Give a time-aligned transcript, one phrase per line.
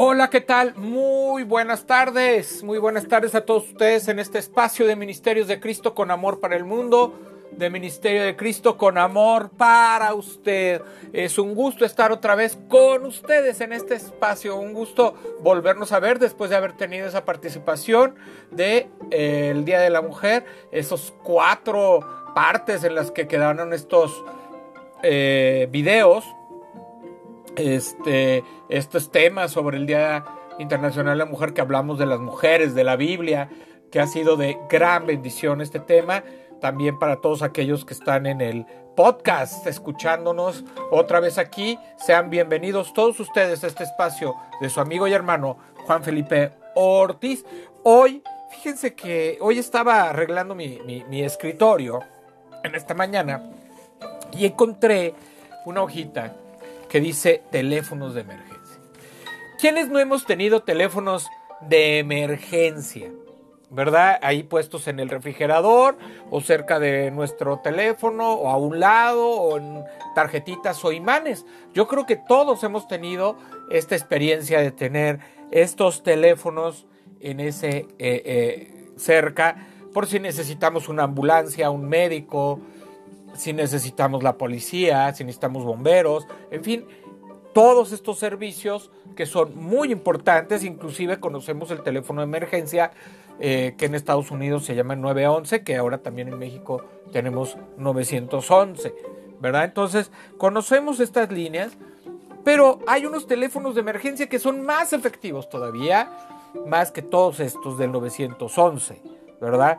[0.00, 0.76] Hola, ¿qué tal?
[0.76, 2.62] Muy buenas tardes.
[2.62, 6.38] Muy buenas tardes a todos ustedes en este espacio de Ministerios de Cristo con Amor
[6.38, 7.18] para el Mundo,
[7.50, 10.82] de Ministerio de Cristo con Amor para usted.
[11.12, 14.54] Es un gusto estar otra vez con ustedes en este espacio.
[14.54, 18.14] Un gusto volvernos a ver después de haber tenido esa participación
[18.52, 24.24] de eh, el Día de la Mujer, esos cuatro partes en las que quedaron estos
[25.02, 26.24] eh, videos
[27.58, 30.24] este, estos temas sobre el Día
[30.58, 33.50] Internacional de la Mujer, que hablamos de las mujeres, de la Biblia,
[33.90, 36.22] que ha sido de gran bendición este tema.
[36.60, 38.66] También para todos aquellos que están en el
[38.96, 45.06] podcast escuchándonos otra vez aquí, sean bienvenidos todos ustedes a este espacio de su amigo
[45.06, 47.44] y hermano Juan Felipe Ortiz.
[47.84, 52.00] Hoy, fíjense que hoy estaba arreglando mi, mi escritorio
[52.64, 53.52] en esta mañana
[54.32, 55.14] y encontré
[55.64, 56.34] una hojita
[56.88, 58.80] que dice teléfonos de emergencia.
[59.58, 61.28] ¿Quiénes no hemos tenido teléfonos
[61.60, 63.10] de emergencia?
[63.70, 64.18] ¿Verdad?
[64.22, 65.98] Ahí puestos en el refrigerador
[66.30, 71.44] o cerca de nuestro teléfono o a un lado o en tarjetitas o imanes.
[71.74, 73.36] Yo creo que todos hemos tenido
[73.70, 76.86] esta experiencia de tener estos teléfonos
[77.20, 79.56] en ese eh, eh, cerca
[79.92, 82.60] por si necesitamos una ambulancia, un médico,
[83.34, 86.86] si necesitamos la policía, si necesitamos bomberos, en fin,
[87.52, 92.92] todos estos servicios que son muy importantes, inclusive conocemos el teléfono de emergencia
[93.40, 98.94] eh, que en Estados Unidos se llama 911, que ahora también en México tenemos 911,
[99.40, 99.64] ¿verdad?
[99.64, 101.76] Entonces, conocemos estas líneas,
[102.44, 106.10] pero hay unos teléfonos de emergencia que son más efectivos todavía,
[106.66, 109.00] más que todos estos del 911,
[109.40, 109.78] ¿verdad?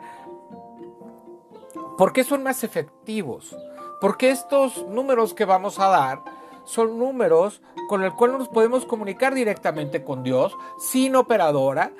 [2.00, 3.54] ¿Por qué son más efectivos?
[4.00, 6.22] Porque estos números que vamos a dar
[6.64, 11.92] son números con el cual nos podemos comunicar directamente con Dios, sin operadora.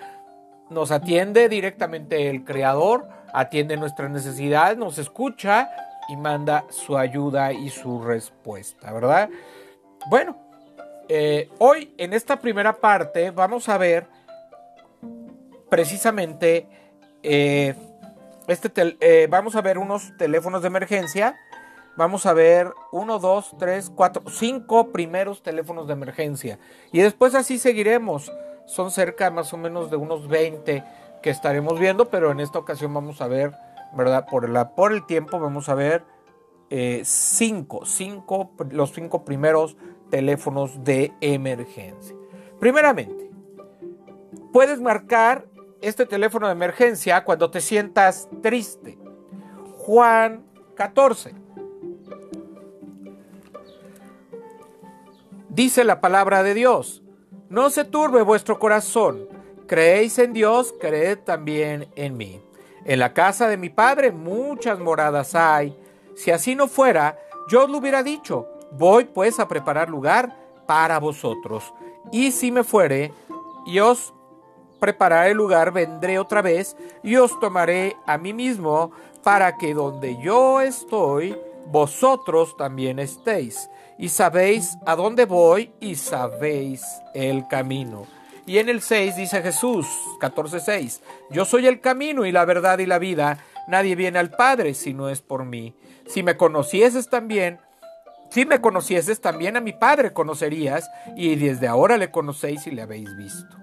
[0.70, 5.69] Nos atiende directamente el Creador, atiende nuestras necesidades, nos escucha
[6.08, 9.28] y manda su ayuda y su respuesta, ¿verdad?
[10.08, 10.34] Bueno,
[11.10, 14.06] eh, hoy en esta primera parte vamos a ver
[15.69, 16.66] precisamente
[17.22, 17.75] eh,
[18.50, 21.38] este eh, vamos a ver unos teléfonos de emergencia.
[21.97, 26.59] Vamos a ver uno, dos, tres, cuatro, cinco primeros teléfonos de emergencia.
[26.93, 28.33] Y después así seguiremos.
[28.66, 30.83] Son cerca más o menos de unos 20
[31.22, 33.53] que estaremos viendo, pero en esta ocasión vamos a ver,
[33.97, 34.27] ¿verdad?
[34.28, 36.05] Por, la, por el tiempo vamos a ver
[36.71, 39.77] eh, cinco, cinco, los cinco primeros
[40.11, 42.17] teléfonos de emergencia.
[42.59, 43.31] Primeramente,
[44.53, 45.47] puedes marcar
[45.82, 48.98] este teléfono de emergencia cuando te sientas triste.
[49.78, 51.34] Juan 14.
[55.48, 57.02] Dice la palabra de Dios,
[57.48, 59.28] no se turbe vuestro corazón,
[59.66, 62.40] creéis en Dios, creed también en mí.
[62.84, 65.76] En la casa de mi Padre muchas moradas hay.
[66.14, 70.36] Si así no fuera, yo os lo hubiera dicho, voy pues a preparar lugar
[70.66, 71.74] para vosotros.
[72.12, 73.12] Y si me fuere,
[73.66, 74.14] y os
[74.80, 78.91] preparar el lugar, vendré otra vez y os tomaré a mí mismo,
[79.22, 81.36] para que donde yo estoy,
[81.66, 83.69] vosotros también estéis.
[83.98, 86.82] Y sabéis a dónde voy y sabéis
[87.14, 88.06] el camino.
[88.46, 89.86] Y en el 6 dice Jesús,
[90.20, 93.38] 14:6, yo soy el camino y la verdad y la vida,
[93.69, 95.74] nadie viene al Padre si no es por mí.
[96.06, 97.60] Si me conocieses también,
[98.30, 102.82] si me conocieses también a mi Padre conocerías, y desde ahora le conocéis y le
[102.82, 103.59] habéis visto.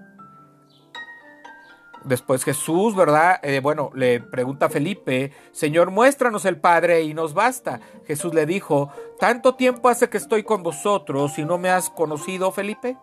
[2.08, 3.38] Después Jesús, ¿verdad?
[3.42, 7.80] Eh, bueno, le pregunta a Felipe, Señor, muéstranos el Padre y nos basta.
[8.06, 12.50] Jesús le dijo, ¿tanto tiempo hace que estoy con vosotros y no me has conocido,
[12.50, 12.96] Felipe?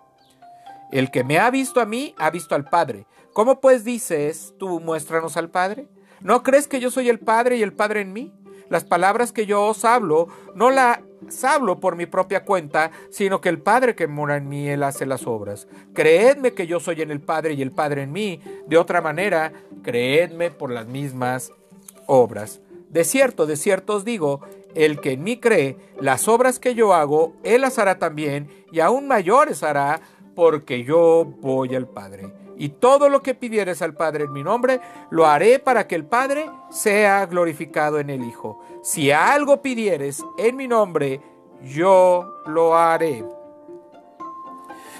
[0.91, 3.05] El que me ha visto a mí, ha visto al Padre.
[3.31, 5.87] ¿Cómo pues dices tú, muéstranos al Padre?
[6.19, 8.33] ¿No crees que yo soy el Padre y el Padre en mí?
[8.69, 10.99] Las palabras que yo os hablo, no las
[11.43, 15.05] hablo por mi propia cuenta, sino que el Padre que mora en mí, Él hace
[15.05, 15.67] las obras.
[15.93, 18.41] Creedme que yo soy en el Padre y el Padre en mí.
[18.67, 19.53] De otra manera,
[19.83, 21.51] creedme por las mismas
[22.07, 22.61] obras.
[22.89, 24.41] De cierto, de cierto os digo,
[24.73, 28.79] el que en mí cree, las obras que yo hago, Él las hará también, y
[28.79, 30.01] aún mayores hará,
[30.35, 34.81] porque yo voy al Padre y todo lo que pidieres al Padre en mi nombre,
[35.09, 38.59] lo haré para que el Padre sea glorificado en el Hijo.
[38.81, 41.21] Si algo pidieres en mi nombre,
[41.61, 43.23] yo lo haré.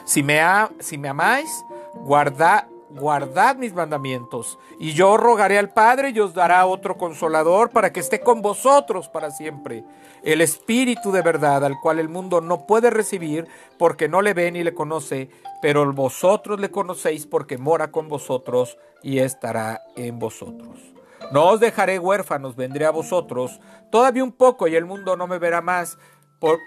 [0.06, 0.42] Si me,
[0.80, 4.58] si me amáis, guardad guardad mis mandamientos.
[4.80, 9.10] Y yo rogaré al Padre y os dará otro consolador para que esté con vosotros
[9.10, 9.84] para siempre.
[10.24, 13.48] El Espíritu de verdad, al cual el mundo no puede recibir
[13.78, 15.30] porque no le ve ni le conoce,
[15.62, 20.96] pero vosotros le conocéis porque mora con vosotros y estará en vosotros.
[21.32, 23.60] No os dejaré huérfanos, vendré a vosotros.
[23.90, 25.98] Todavía un poco y el mundo no me verá más,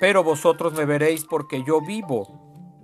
[0.00, 2.26] pero vosotros me veréis porque yo vivo.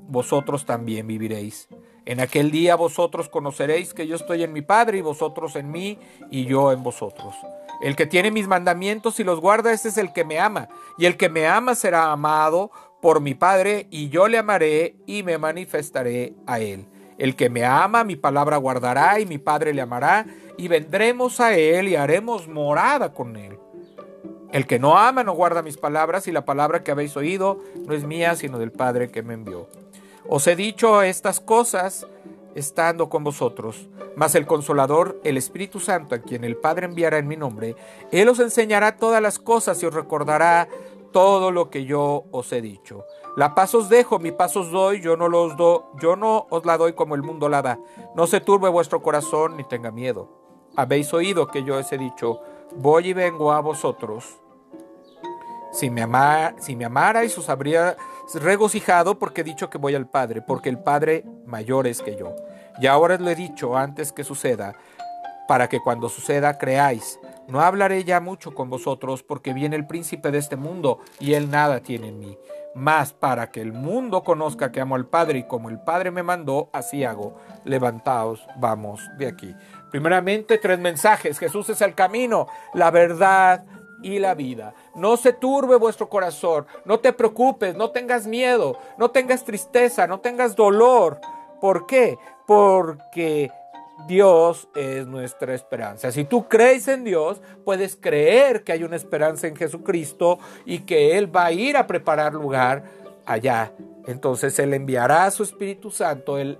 [0.07, 1.69] Vosotros también viviréis.
[2.06, 5.99] En aquel día vosotros conoceréis que yo estoy en mi Padre y vosotros en mí
[6.31, 7.35] y yo en vosotros.
[7.81, 10.69] El que tiene mis mandamientos y los guarda, ese es el que me ama.
[10.99, 12.71] Y el que me ama será amado
[13.01, 16.87] por mi Padre y yo le amaré y me manifestaré a él.
[17.17, 20.27] El que me ama, mi palabra guardará y mi Padre le amará
[20.59, 23.59] y vendremos a él y haremos morada con él.
[24.53, 27.95] El que no ama no guarda mis palabras y la palabra que habéis oído no
[27.95, 29.69] es mía sino del Padre que me envió.
[30.29, 32.06] Os he dicho estas cosas
[32.55, 37.29] estando con vosotros, mas el consolador, el Espíritu Santo, a quien el Padre enviará en
[37.29, 37.76] mi nombre,
[38.11, 40.69] Él os enseñará todas las cosas y os recordará
[41.12, 43.05] todo lo que yo os he dicho.
[43.37, 46.65] La paz os dejo, mi paz os doy, yo no, los do, yo no os
[46.65, 47.79] la doy como el mundo la da.
[48.15, 50.29] No se turbe vuestro corazón ni tenga miedo.
[50.77, 52.41] Habéis oído que yo os he dicho,
[52.77, 54.41] voy y vengo a vosotros.
[55.75, 56.06] Si me,
[56.61, 57.97] si me amarais, os habría
[58.32, 62.37] regocijado porque he dicho que voy al Padre, porque el Padre mayor es que yo.
[62.81, 64.76] Y ahora lo he dicho antes que suceda,
[65.49, 67.19] para que cuando suceda creáis.
[67.49, 71.50] No hablaré ya mucho con vosotros, porque viene el príncipe de este mundo, y él
[71.50, 72.38] nada tiene en mí.
[72.77, 76.23] Mas para que el mundo conozca que amo al Padre, y como el Padre me
[76.23, 77.37] mandó, así hago.
[77.65, 79.56] Levantaos, vamos de aquí.
[79.91, 81.41] Primeramente, tres mensajes.
[81.41, 83.65] Jesús es el camino, la verdad
[84.05, 84.75] y la vida.
[84.95, 90.21] No se turbe vuestro corazón, no te preocupes, no tengas miedo, no tengas tristeza, no
[90.21, 91.21] tengas dolor.
[91.61, 92.19] ¿Por qué?
[92.47, 93.51] Porque
[94.06, 96.12] Dios es nuestra esperanza.
[96.12, 101.17] Si tú crees en Dios, puedes creer que hay una esperanza en Jesucristo y que
[101.17, 102.85] Él va a ir a preparar lugar
[103.25, 103.73] allá.
[104.06, 106.59] Entonces Él enviará a su Espíritu Santo, Él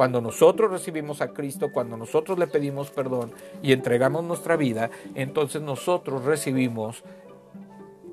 [0.00, 5.60] cuando nosotros recibimos a Cristo, cuando nosotros le pedimos perdón y entregamos nuestra vida, entonces
[5.60, 7.04] nosotros recibimos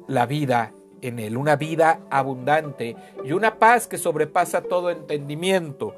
[0.05, 5.95] la vida en Él, una vida abundante y una paz que sobrepasa todo entendimiento.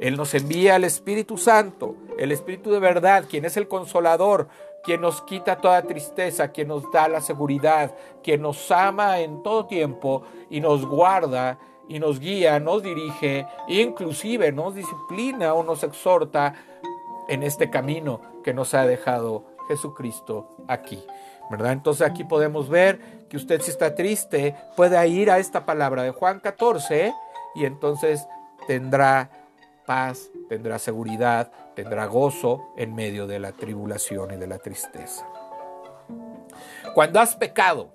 [0.00, 4.48] Él nos envía al Espíritu Santo, el Espíritu de verdad, quien es el consolador,
[4.82, 7.94] quien nos quita toda tristeza, quien nos da la seguridad,
[8.24, 11.60] quien nos ama en todo tiempo y nos guarda
[11.90, 16.54] y nos guía, nos dirige, inclusive nos disciplina o nos exhorta
[17.28, 21.04] en este camino que nos ha dejado Jesucristo aquí.
[21.50, 21.72] ¿Verdad?
[21.72, 26.12] Entonces aquí podemos ver que usted si está triste puede ir a esta palabra de
[26.12, 27.12] Juan 14
[27.56, 28.24] y entonces
[28.68, 29.28] tendrá
[29.84, 35.26] paz, tendrá seguridad, tendrá gozo en medio de la tribulación y de la tristeza.
[36.94, 37.92] Cuando has pecado,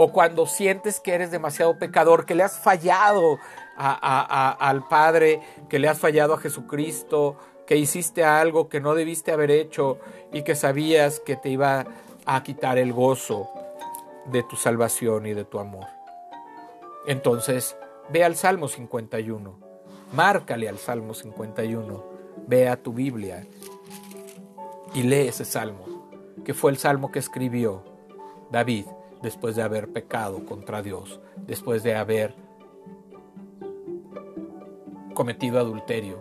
[0.00, 3.40] o cuando sientes que eres demasiado pecador, que le has fallado
[3.76, 7.36] al Padre, que le has fallado a Jesucristo,
[7.66, 9.98] que hiciste algo que no debiste haber hecho
[10.32, 11.84] y que sabías que te iba
[12.26, 13.50] a quitar el gozo
[14.26, 15.88] de tu salvación y de tu amor.
[17.08, 17.76] Entonces,
[18.08, 19.58] ve al Salmo 51,
[20.12, 22.04] márcale al Salmo 51,
[22.46, 23.44] ve a tu Biblia
[24.94, 25.84] y lee ese salmo,
[26.44, 27.82] que fue el salmo que escribió
[28.52, 28.86] David
[29.22, 32.34] después de haber pecado contra Dios, después de haber
[35.14, 36.18] cometido adulterio,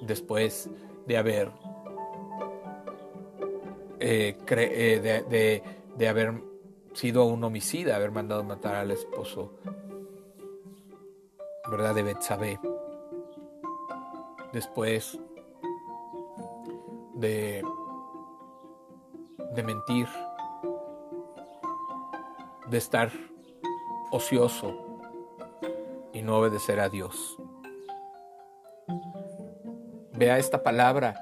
[0.00, 0.68] después
[1.06, 1.52] de haber
[3.98, 5.62] eh, eh,
[5.96, 6.42] de, haber
[6.92, 9.52] sido un homicida, haber mandado matar al esposo,
[11.70, 11.94] ¿verdad?
[11.94, 12.60] De Betsabé.
[14.52, 15.18] Después
[17.14, 17.62] de,
[19.54, 20.06] de mentir
[22.68, 23.10] de estar
[24.10, 25.00] ocioso
[26.12, 27.36] y no obedecer a Dios.
[30.12, 31.14] Vea esta palabra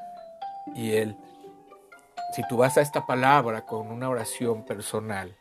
[0.75, 1.17] y Él,
[2.35, 5.37] si tú vas a esta palabra con una oración personal,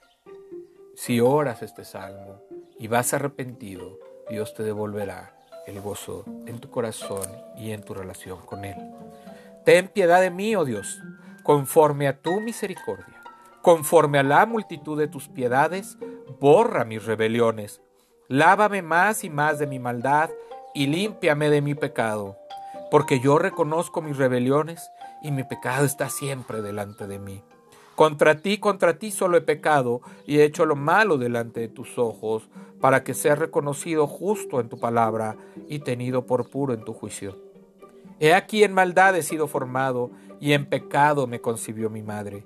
[0.96, 2.42] si oras este salmo
[2.80, 8.46] y vas arrepentido, Dios te devolverá el gozo en tu corazón y en tu relación
[8.46, 8.78] con Él.
[9.64, 11.02] Ten piedad de mí, oh Dios,
[11.44, 13.23] conforme a tu misericordia
[13.64, 15.98] Conforme a la multitud de tus piedades,
[16.42, 17.82] borra mis rebeliones.
[18.28, 20.32] Lávame más y más de mi maldad
[20.74, 22.36] y límpiame de mi pecado,
[22.92, 24.92] porque yo reconozco mis rebeliones
[25.22, 27.42] y mi pecado está siempre delante de mí.
[27.96, 31.98] Contra ti, contra ti solo he pecado y he hecho lo malo delante de tus
[31.98, 32.50] ojos,
[32.82, 35.38] para que sea reconocido justo en tu palabra
[35.70, 37.38] y tenido por puro en tu juicio.
[38.20, 42.46] He aquí en maldad he sido formado, y en pecado me concibió mi madre.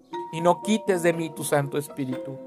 [0.31, 2.37] y no quites de mí tu Santo Espíritu.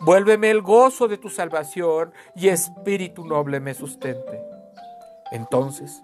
[0.00, 4.42] Vuélveme el gozo de tu salvación, y espíritu noble me sustente.
[5.30, 6.02] Entonces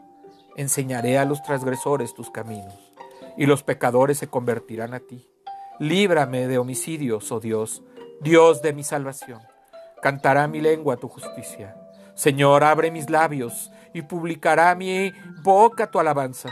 [0.56, 2.92] enseñaré a los transgresores tus caminos,
[3.37, 5.28] y los pecadores se convertirán a ti.
[5.78, 7.82] Líbrame de homicidios, oh Dios,
[8.20, 9.40] Dios de mi salvación.
[10.02, 11.76] Cantará mi lengua tu justicia.
[12.14, 16.50] Señor, abre mis labios y publicará mi boca tu alabanza,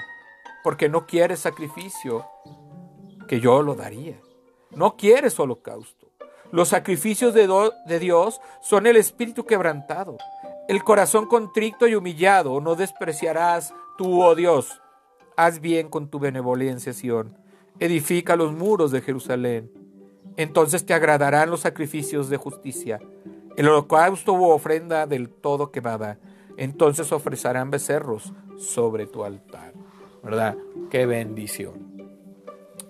[0.64, 2.26] porque no quieres sacrificio,
[3.26, 4.18] que yo lo daría.
[4.70, 6.08] No quieres holocausto.
[6.50, 10.16] Los sacrificios de, Dios son el espíritu quebrantado.
[10.68, 14.80] El corazón contrito y humillado no despreciarás tú, oh Dios.
[15.36, 17.36] Haz bien con tu benevolencia, Sión.
[17.78, 19.70] Edifica los muros de Jerusalén.
[20.36, 23.00] Entonces te agradarán los sacrificios de justicia,
[23.56, 26.18] el holocausto u ofrenda del todo quemada.
[26.56, 29.72] Entonces ofrecerán becerros sobre tu altar.
[30.22, 30.56] ¿Verdad?
[30.90, 31.88] Qué bendición.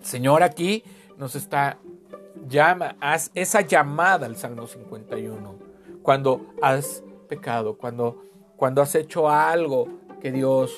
[0.00, 0.84] Señor aquí
[1.18, 1.78] nos está
[2.48, 5.54] llama, haz esa llamada al Salmo 51.
[6.02, 8.24] Cuando has pecado, cuando,
[8.56, 9.88] cuando has hecho algo
[10.20, 10.72] que Dios,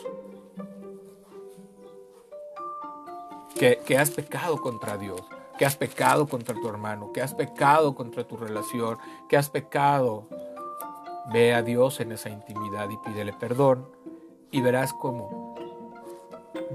[3.54, 5.20] que, que has pecado contra Dios,
[5.58, 8.96] que has pecado contra tu hermano, que has pecado contra tu relación,
[9.28, 10.26] que has pecado,
[11.32, 13.86] ve a Dios en esa intimidad y pídele perdón
[14.50, 15.54] y verás cómo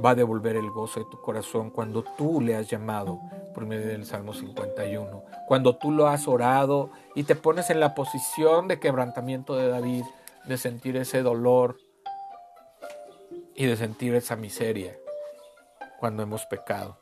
[0.03, 3.19] va a devolver el gozo de tu corazón cuando tú le has llamado
[3.55, 5.23] por medio del Salmo 51.
[5.47, 10.03] Cuando tú lo has orado y te pones en la posición de quebrantamiento de David,
[10.45, 11.77] de sentir ese dolor
[13.55, 14.97] y de sentir esa miseria
[15.99, 16.99] cuando hemos pecado.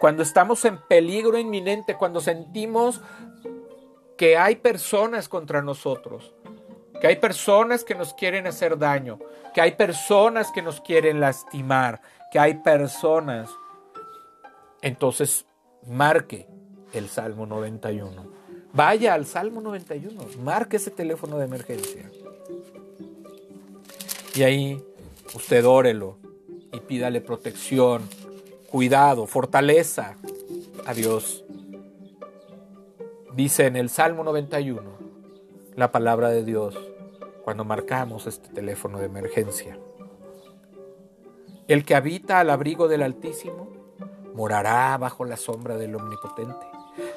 [0.00, 3.00] Cuando estamos en peligro inminente, cuando sentimos
[4.16, 6.34] que hay personas contra nosotros,
[7.00, 9.18] que hay personas que nos quieren hacer daño,
[9.54, 12.00] que hay personas que nos quieren lastimar,
[12.32, 13.50] que hay personas.
[14.82, 15.46] Entonces,
[15.86, 16.46] marque
[16.92, 18.38] el Salmo 91.
[18.72, 22.10] Vaya al Salmo 91, marque ese teléfono de emergencia.
[24.34, 24.82] Y ahí
[25.34, 26.18] usted órelo
[26.72, 28.02] y pídale protección,
[28.70, 30.16] cuidado, fortaleza
[30.86, 31.44] a Dios.
[33.34, 35.07] Dice en el Salmo 91
[35.78, 36.76] la palabra de Dios
[37.44, 39.78] cuando marcamos este teléfono de emergencia.
[41.68, 43.68] El que habita al abrigo del Altísimo
[44.34, 46.66] morará bajo la sombra del Omnipotente.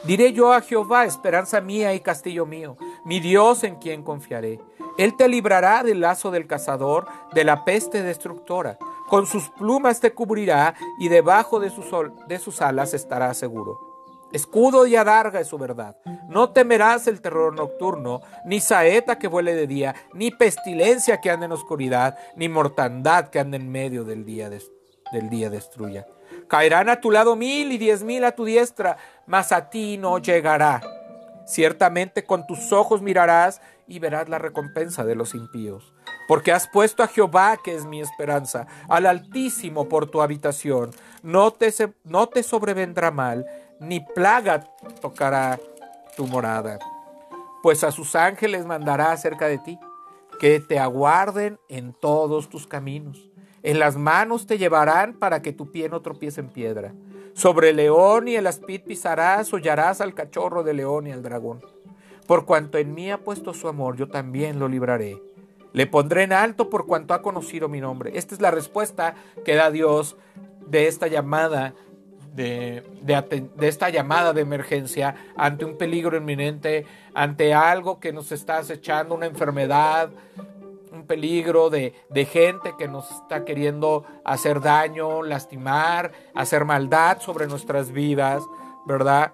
[0.04, 4.60] Diré yo a Jehová, esperanza mía y castillo mío, mi Dios en quien confiaré.
[5.00, 8.78] Él te librará del lazo del cazador, de la peste destructora.
[9.10, 11.88] Con sus plumas te cubrirá y debajo de sus,
[12.28, 13.91] de sus alas estarás seguro.
[14.34, 15.98] Escudo y adarga es su verdad.
[16.30, 21.48] No temerás el terror nocturno, ni saeta que vuele de día, ni pestilencia que ande
[21.48, 26.08] en oscuridad, ni mortandad que ande en medio del día, del día destruya.
[26.48, 28.98] Caerán a tu lado mil y diez mil a tu diestra,
[29.28, 30.82] mas a ti no llegará.
[31.46, 35.94] Ciertamente con tus ojos mirarás y verás la recompensa de los impíos.
[36.30, 40.92] Porque has puesto a Jehová, que es mi esperanza, al Altísimo por tu habitación.
[41.24, 41.74] No te,
[42.06, 43.46] no te sobrevendrá mal
[43.82, 44.64] ni plaga
[45.02, 45.60] tocará
[46.16, 46.78] tu morada,
[47.64, 49.80] pues a sus ángeles mandará acerca de ti,
[50.40, 53.30] que te aguarden en todos tus caminos.
[53.64, 56.94] En las manos te llevarán para que tu pie no tropiece en piedra.
[57.34, 61.62] Sobre el león y el aspid pisarás, hollarás al cachorro de león y al dragón.
[62.28, 65.22] Por cuanto en mí ha puesto su amor, yo también lo libraré.
[65.74, 68.12] Le pondré en alto por cuanto ha conocido mi nombre.
[68.16, 70.18] Esta es la respuesta que da Dios
[70.68, 71.74] de esta llamada
[72.34, 72.84] de,
[73.60, 79.26] esta llamada de emergencia ante un peligro inminente, ante algo que nos está acechando, una
[79.26, 80.10] enfermedad,
[80.92, 87.48] un peligro de, de, gente que nos está queriendo hacer daño, lastimar, hacer maldad sobre
[87.48, 88.44] nuestras vidas,
[88.86, 89.32] ¿verdad?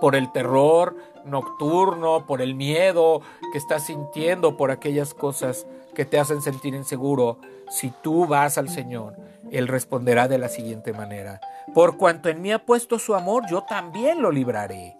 [0.00, 3.20] Por el terror nocturno, por el miedo
[3.52, 7.38] que estás sintiendo, por aquellas cosas que te hacen sentir inseguro.
[7.70, 9.14] Si tú vas al Señor,
[9.50, 11.40] él responderá de la siguiente manera,
[11.74, 14.96] por cuanto en mí ha puesto su amor, yo también lo libraré.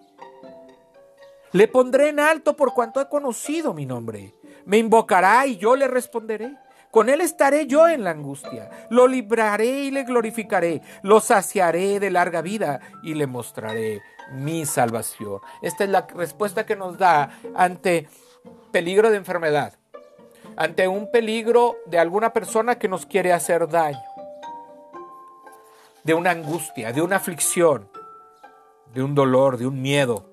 [1.51, 4.35] Le pondré en alto por cuanto ha conocido mi nombre.
[4.65, 6.55] Me invocará y yo le responderé.
[6.91, 8.87] Con él estaré yo en la angustia.
[8.89, 10.81] Lo libraré y le glorificaré.
[11.01, 14.01] Lo saciaré de larga vida y le mostraré
[14.31, 15.39] mi salvación.
[15.61, 18.07] Esta es la respuesta que nos da ante
[18.71, 19.73] peligro de enfermedad,
[20.55, 23.99] ante un peligro de alguna persona que nos quiere hacer daño,
[26.03, 27.89] de una angustia, de una aflicción,
[28.93, 30.25] de un dolor, de un miedo.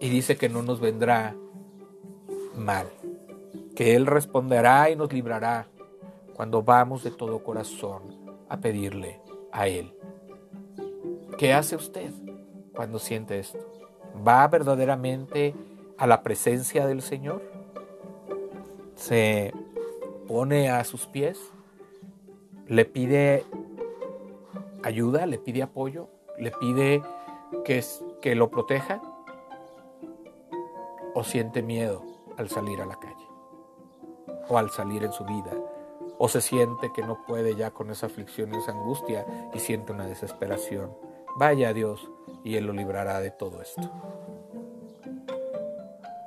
[0.00, 1.34] Y dice que no nos vendrá
[2.56, 2.90] mal
[3.74, 5.66] que Él responderá y nos librará
[6.34, 8.02] cuando vamos de todo corazón
[8.48, 9.20] a pedirle
[9.52, 9.92] a Él.
[11.38, 12.12] ¿Qué hace usted
[12.74, 13.58] cuando siente esto?
[14.26, 15.54] ¿Va verdaderamente
[15.98, 17.42] a la presencia del Señor?
[18.94, 19.52] ¿Se
[20.28, 21.38] pone a sus pies?
[22.66, 23.44] ¿Le pide
[24.82, 25.26] ayuda?
[25.26, 26.08] ¿Le pide apoyo?
[26.38, 27.02] ¿Le pide
[27.64, 27.84] que,
[28.20, 29.00] que lo proteja?
[31.14, 32.02] ¿O siente miedo
[32.36, 33.24] al salir a la calle?
[34.48, 35.52] o al salir en su vida,
[36.18, 40.06] o se siente que no puede ya con esa aflicción, esa angustia y siente una
[40.06, 40.92] desesperación.
[41.36, 42.08] Vaya a Dios
[42.44, 43.90] y Él lo librará de todo esto.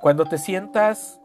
[0.02, 1.20] Cuando te sientas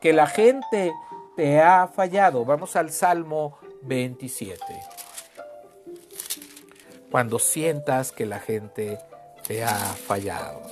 [0.00, 0.92] que la gente
[1.36, 4.62] te ha fallado, vamos al Salmo 27.
[7.10, 8.98] Cuando sientas que la gente
[9.46, 10.62] te ha fallado.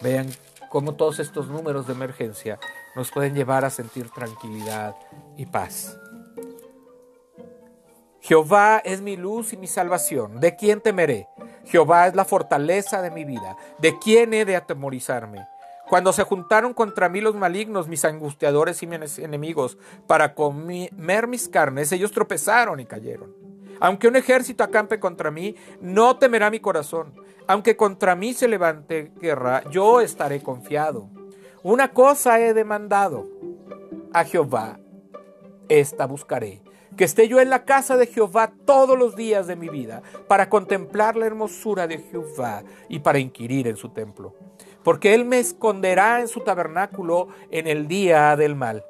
[0.00, 0.28] Vean
[0.70, 2.58] cómo todos estos números de emergencia
[2.94, 4.94] nos pueden llevar a sentir tranquilidad
[5.36, 5.98] y paz.
[8.20, 10.40] Jehová es mi luz y mi salvación.
[10.40, 11.28] ¿De quién temeré?
[11.64, 13.56] Jehová es la fortaleza de mi vida.
[13.78, 15.46] ¿De quién he de atemorizarme?
[15.88, 21.48] Cuando se juntaron contra mí los malignos, mis angustiadores y mis enemigos, para comer mis
[21.48, 23.34] carnes, ellos tropezaron y cayeron.
[23.80, 27.14] Aunque un ejército acampe contra mí, no temerá mi corazón.
[27.46, 31.08] Aunque contra mí se levante guerra, yo estaré confiado.
[31.62, 33.28] Una cosa he demandado
[34.12, 34.78] a Jehová,
[35.68, 36.62] esta buscaré,
[36.96, 40.50] que esté yo en la casa de Jehová todos los días de mi vida, para
[40.50, 44.34] contemplar la hermosura de Jehová y para inquirir en su templo.
[44.88, 48.86] Porque él me esconderá en su tabernáculo en el día del mal.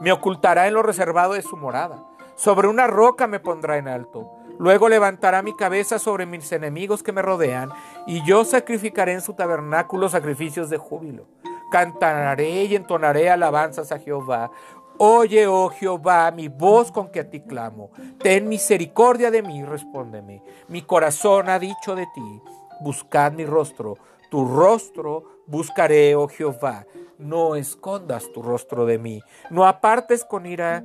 [0.00, 2.00] Me ocultará en lo reservado de su morada.
[2.36, 4.30] Sobre una roca me pondrá en alto.
[4.60, 7.72] Luego levantará mi cabeza sobre mis enemigos que me rodean,
[8.06, 11.26] y yo sacrificaré en su tabernáculo sacrificios de júbilo.
[11.72, 14.52] Cantaré y entonaré alabanzas a Jehová.
[14.96, 17.90] Oye, oh Jehová, mi voz con que a ti clamo.
[18.20, 20.40] Ten misericordia de mí, respóndeme.
[20.68, 22.42] Mi corazón ha dicho de ti,
[22.80, 23.98] buscad mi rostro.
[24.32, 26.86] Tu rostro buscaré, oh Jehová.
[27.18, 29.20] No escondas tu rostro de mí.
[29.50, 30.82] No apartes con ira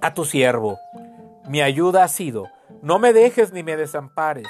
[0.00, 0.78] a tu siervo.
[1.48, 2.46] Mi ayuda ha sido.
[2.80, 4.46] No me dejes ni me desampares.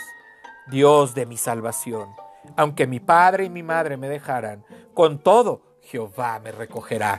[0.67, 2.11] Dios de mi salvación.
[2.59, 7.19] Aunque mi padre y mi madre me dejaran, con todo Jehová me recogerá.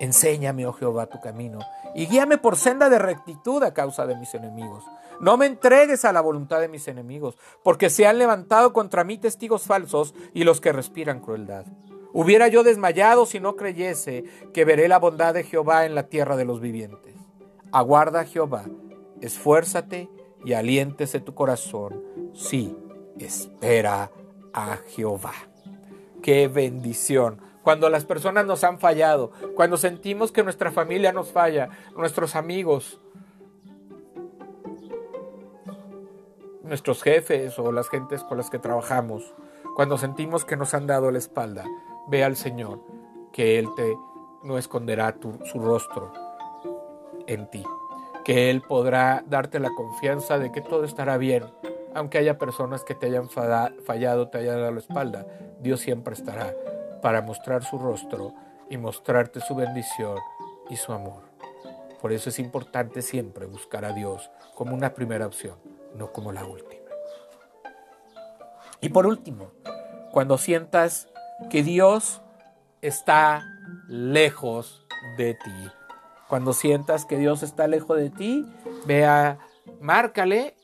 [0.00, 1.60] Enséñame, oh Jehová, tu camino,
[1.94, 4.84] y guíame por senda de rectitud a causa de mis enemigos.
[5.20, 9.18] No me entregues a la voluntad de mis enemigos, porque se han levantado contra mí
[9.18, 11.66] testigos falsos y los que respiran crueldad.
[12.12, 16.36] Hubiera yo desmayado si no creyese que veré la bondad de Jehová en la tierra
[16.36, 17.14] de los vivientes.
[17.72, 18.64] Aguarda Jehová,
[19.20, 20.08] esfuérzate
[20.44, 22.02] y aliéntese tu corazón.
[22.32, 22.76] Sí,
[23.18, 24.10] espera
[24.52, 25.34] a Jehová.
[26.22, 27.40] Qué bendición.
[27.62, 33.00] Cuando las personas nos han fallado, cuando sentimos que nuestra familia nos falla, nuestros amigos,
[36.68, 39.34] nuestros jefes o las gentes con las que trabajamos,
[39.74, 41.64] cuando sentimos que nos han dado la espalda,
[42.08, 42.80] ve al Señor,
[43.32, 43.96] que Él te
[44.42, 46.12] no esconderá su rostro
[47.26, 47.64] en ti,
[48.24, 51.44] que Él podrá darte la confianza de que todo estará bien,
[51.94, 55.26] aunque haya personas que te hayan fallado, te hayan dado la espalda,
[55.60, 56.54] Dios siempre estará
[57.02, 58.32] para mostrar su rostro
[58.70, 60.18] y mostrarte su bendición
[60.68, 61.22] y su amor.
[62.00, 65.56] Por eso es importante siempre buscar a Dios como una primera opción,
[65.98, 66.80] no como la última.
[68.80, 69.50] Y por último,
[70.12, 71.08] cuando sientas
[71.50, 72.22] que Dios
[72.80, 73.44] está
[73.88, 75.70] lejos de ti,
[76.28, 78.46] cuando sientas que Dios está lejos de ti,
[78.86, 79.38] vea,
[79.80, 80.54] márcale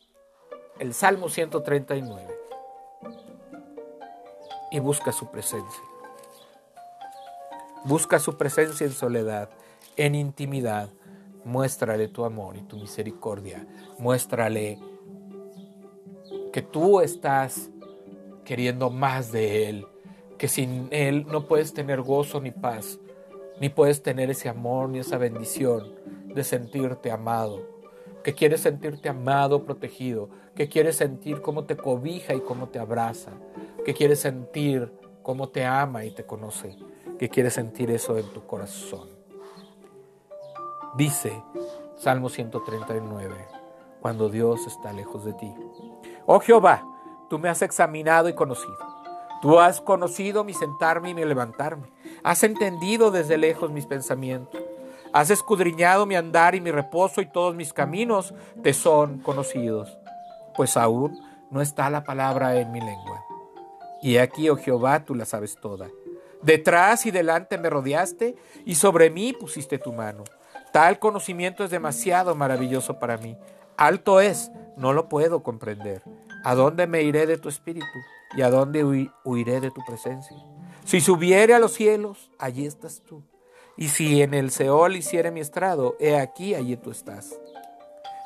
[0.78, 2.34] el Salmo 139
[4.70, 5.82] y busca su presencia.
[7.84, 9.50] Busca su presencia en soledad,
[9.96, 10.90] en intimidad.
[11.44, 13.66] Muéstrale tu amor y tu misericordia.
[13.98, 14.78] Muéstrale
[16.54, 17.68] que tú estás
[18.44, 19.88] queriendo más de Él,
[20.38, 23.00] que sin Él no puedes tener gozo ni paz,
[23.60, 25.96] ni puedes tener ese amor ni esa bendición
[26.32, 27.74] de sentirte amado
[28.22, 33.32] que quieres sentirte amado, protegido, que quieres sentir cómo te cobija y cómo te abraza.
[33.84, 34.90] que quiere sentir
[35.22, 36.78] cómo te ama y te conoce,
[37.18, 39.10] que quiere sentir eso en tu corazón.
[40.96, 41.42] Dice
[41.96, 43.34] Salmo 139,
[44.00, 45.52] cuando Dios está lejos de ti.
[46.26, 46.86] Oh Jehová,
[47.28, 48.78] tú me has examinado y conocido.
[49.42, 51.88] Tú has conocido mi sentarme y mi levantarme.
[52.22, 54.62] Has entendido desde lejos mis pensamientos.
[55.12, 58.32] Has escudriñado mi andar y mi reposo y todos mis caminos
[58.62, 59.98] te son conocidos.
[60.56, 63.22] Pues aún no está la palabra en mi lengua.
[64.00, 65.88] Y aquí, oh Jehová, tú la sabes toda.
[66.42, 70.24] Detrás y delante me rodeaste y sobre mí pusiste tu mano.
[70.72, 73.36] Tal conocimiento es demasiado maravilloso para mí.
[73.76, 76.02] Alto es, no lo puedo comprender.
[76.44, 77.86] ¿A dónde me iré de tu espíritu?
[78.36, 78.84] ¿Y a dónde
[79.24, 80.36] huiré de tu presencia?
[80.84, 83.22] Si subiere a los cielos, allí estás tú.
[83.76, 87.38] Y si en el Seol hiciere mi estrado, he aquí, allí tú estás.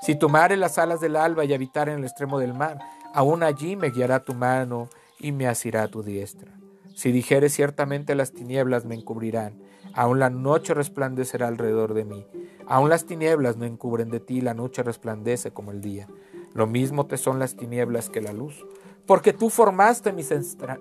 [0.03, 2.79] Si tomare las alas del alba y habitar en el extremo del mar,
[3.15, 6.53] aún allí me guiará tu mano y me asirá tu diestra.
[6.99, 9.63] Si dijere ciertamente las tinieblas me encubrirán,
[9.95, 12.27] Aún la noche resplandecerá alrededor de mí.
[12.67, 16.09] Aún las tinieblas no encubren de ti, la noche resplandece como el día.
[16.55, 18.67] Lo mismo te son las tinieblas que la luz.
[19.07, 20.35] Porque tú formaste mis,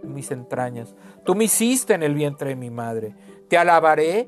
[0.04, 3.16] mis entrañas, tú me hiciste en el vientre de mi madre.
[3.48, 4.28] Te alabaré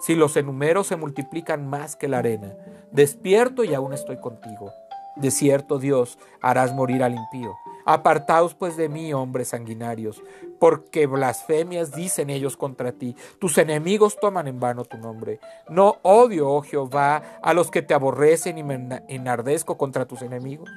[0.00, 2.54] Si los enumero se multiplican más que la arena,
[2.92, 4.72] despierto y aún estoy contigo.
[5.16, 7.56] De cierto, Dios, harás morir al impío.
[7.86, 10.20] Apartaos pues de mí, hombres sanguinarios,
[10.58, 13.16] porque blasfemias dicen ellos contra ti.
[13.38, 15.38] Tus enemigos toman en vano tu nombre.
[15.70, 20.68] No odio, oh Jehová, a los que te aborrecen y me enardezco contra tus enemigos.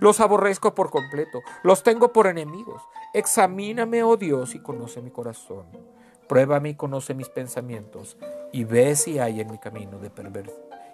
[0.00, 2.82] Los aborrezco por completo, los tengo por enemigos.
[3.14, 5.66] Examíname, oh Dios, y conoce mi corazón.
[6.28, 8.16] Pruébame y conoce mis pensamientos,
[8.52, 10.10] y ve si hay en mi camino de.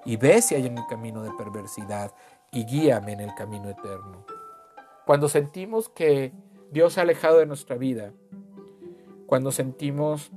[0.05, 2.13] Y ve si hay en mi camino de perversidad
[2.51, 4.27] y guíame en el camino eterno.
[5.07, 6.33] Cuando sentimos que
[6.71, 8.13] Dios se ha alejado de nuestra vida,
[9.27, 10.31] cuando sentimos,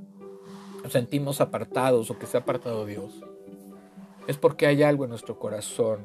[0.88, 3.22] sentimos apartados o que se ha apartado Dios,
[4.26, 6.00] es porque hay algo en nuestro corazón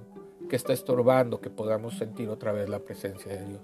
[0.49, 3.61] que está estorbando que podamos sentir otra vez la presencia de Dios.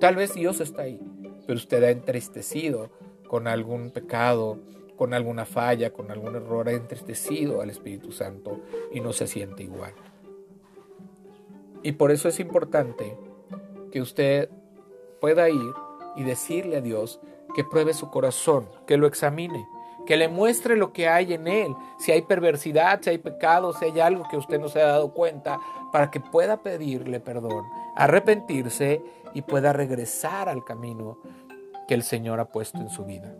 [0.00, 1.00] Tal vez Dios está ahí,
[1.46, 2.90] pero usted ha entristecido
[3.30, 4.58] con algún pecado,
[4.96, 8.58] con alguna falla, con algún error, ha entristecido al Espíritu Santo
[8.90, 9.92] y no se siente igual.
[11.84, 13.16] Y por eso es importante
[13.92, 14.50] que usted
[15.20, 15.72] pueda ir
[16.16, 17.20] y decirle a Dios
[17.54, 19.64] que pruebe su corazón, que lo examine,
[20.06, 23.84] que le muestre lo que hay en él, si hay perversidad, si hay pecado, si
[23.84, 25.60] hay algo que usted no se ha dado cuenta,
[25.92, 27.64] para que pueda pedirle perdón,
[27.94, 31.18] arrepentirse y pueda regresar al camino
[31.90, 33.34] que el Señor ha puesto en su vida.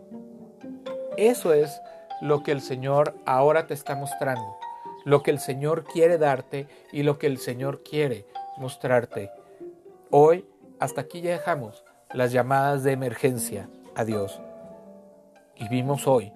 [1.15, 1.81] Eso es
[2.19, 4.57] lo que el Señor ahora te está mostrando
[5.05, 8.25] lo que el Señor quiere darte y lo que el Señor quiere
[8.57, 9.31] mostrarte.
[10.09, 10.45] Hoy,
[10.81, 14.41] hasta aquí ya dejamos las llamadas de emergencia a Dios.
[15.55, 16.33] Y vimos hoy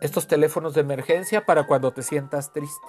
[0.00, 2.86] estos teléfonos de emergencia para cuando te sientas triste,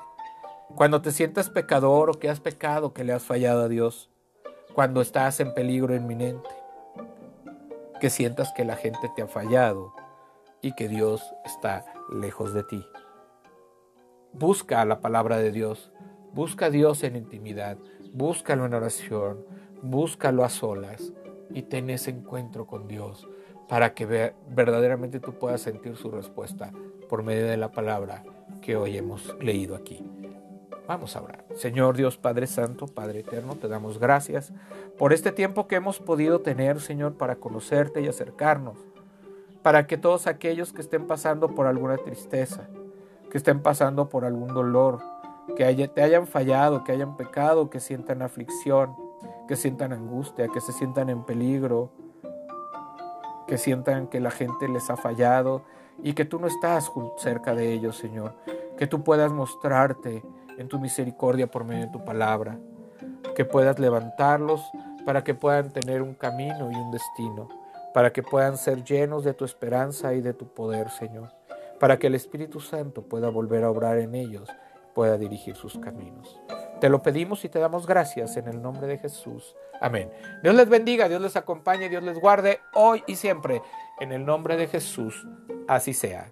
[0.74, 4.10] cuando te sientas pecador o que has pecado, que le has fallado a Dios,
[4.74, 6.50] cuando estás en peligro inminente,
[8.00, 9.94] que sientas que la gente te ha fallado
[10.62, 12.86] y que Dios está lejos de ti.
[14.34, 15.92] Busca la palabra de Dios,
[16.34, 17.78] busca a Dios en intimidad,
[18.12, 19.46] búscalo en oración,
[19.82, 21.14] búscalo a solas
[21.52, 23.28] y ten ese encuentro con Dios
[23.68, 26.72] para que verdaderamente tú puedas sentir su respuesta
[27.10, 28.24] por medio de la palabra
[28.62, 30.04] que hoy hemos leído aquí.
[30.88, 31.44] Vamos a orar.
[31.56, 34.54] Señor Dios Padre Santo, Padre Eterno, te damos gracias
[35.00, 38.78] por este tiempo que hemos podido tener, Señor, para conocerte y acercarnos,
[39.64, 42.68] para que todos aquellos que estén pasando por alguna tristeza,
[43.32, 45.02] que estén pasando por algún dolor,
[45.56, 48.96] que te hayan fallado, que hayan pecado, que sientan aflicción,
[49.48, 51.90] que sientan angustia, que se sientan en peligro,
[53.48, 55.64] que sientan que la gente les ha fallado
[56.02, 58.34] y que tú no estás cerca de ellos, Señor.
[58.78, 60.24] Que tú puedas mostrarte
[60.58, 62.58] en tu misericordia por medio de tu palabra.
[63.36, 64.62] Que puedas levantarlos
[65.06, 67.48] para que puedan tener un camino y un destino.
[67.94, 71.32] Para que puedan ser llenos de tu esperanza y de tu poder, Señor
[71.80, 74.50] para que el Espíritu Santo pueda volver a obrar en ellos,
[74.94, 76.40] pueda dirigir sus caminos.
[76.80, 79.56] Te lo pedimos y te damos gracias en el nombre de Jesús.
[79.82, 80.10] Amén.
[80.42, 83.62] Dios les bendiga, Dios les acompañe, Dios les guarde hoy y siempre.
[84.00, 85.26] En el nombre de Jesús,
[85.68, 86.32] así sea.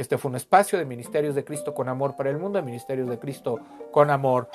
[0.00, 3.06] Este fue un espacio de Ministerios de Cristo con amor para el mundo, de Ministerios
[3.10, 3.60] de Cristo
[3.90, 4.48] con amor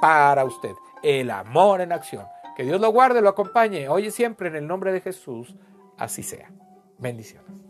[0.00, 0.72] para usted.
[1.00, 2.26] El amor en acción.
[2.56, 5.54] Que Dios lo guarde, lo acompañe, hoy y siempre en el nombre de Jesús.
[5.96, 6.50] Así sea.
[6.98, 7.69] Bendiciones.